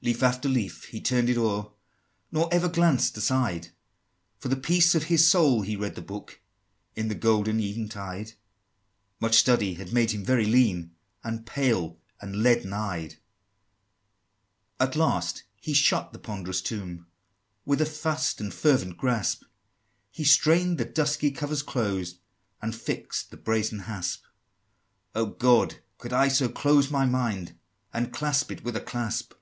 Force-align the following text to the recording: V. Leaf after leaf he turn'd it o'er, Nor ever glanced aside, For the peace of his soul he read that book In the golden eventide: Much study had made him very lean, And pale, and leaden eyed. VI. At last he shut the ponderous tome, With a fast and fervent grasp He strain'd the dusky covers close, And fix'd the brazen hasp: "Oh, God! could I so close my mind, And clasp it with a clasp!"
V. 0.00 0.10
Leaf 0.12 0.22
after 0.22 0.48
leaf 0.48 0.84
he 0.84 1.00
turn'd 1.00 1.28
it 1.28 1.36
o'er, 1.36 1.72
Nor 2.30 2.48
ever 2.54 2.68
glanced 2.68 3.16
aside, 3.18 3.70
For 4.38 4.46
the 4.46 4.54
peace 4.54 4.94
of 4.94 5.02
his 5.02 5.26
soul 5.26 5.62
he 5.62 5.74
read 5.74 5.96
that 5.96 6.06
book 6.06 6.40
In 6.94 7.08
the 7.08 7.16
golden 7.16 7.58
eventide: 7.58 8.34
Much 9.18 9.34
study 9.34 9.74
had 9.74 9.92
made 9.92 10.12
him 10.12 10.24
very 10.24 10.46
lean, 10.46 10.94
And 11.24 11.44
pale, 11.44 11.98
and 12.20 12.44
leaden 12.44 12.72
eyed. 12.72 13.14
VI. 13.14 13.16
At 14.84 14.94
last 14.94 15.42
he 15.56 15.74
shut 15.74 16.12
the 16.12 16.20
ponderous 16.20 16.62
tome, 16.62 17.08
With 17.64 17.80
a 17.80 17.84
fast 17.84 18.40
and 18.40 18.54
fervent 18.54 18.98
grasp 18.98 19.42
He 20.12 20.22
strain'd 20.22 20.78
the 20.78 20.84
dusky 20.84 21.32
covers 21.32 21.64
close, 21.64 22.20
And 22.62 22.72
fix'd 22.72 23.32
the 23.32 23.36
brazen 23.36 23.80
hasp: 23.80 24.22
"Oh, 25.16 25.26
God! 25.26 25.80
could 25.98 26.12
I 26.12 26.28
so 26.28 26.48
close 26.48 26.88
my 26.88 27.04
mind, 27.04 27.58
And 27.92 28.12
clasp 28.12 28.52
it 28.52 28.62
with 28.62 28.76
a 28.76 28.80
clasp!" 28.80 29.32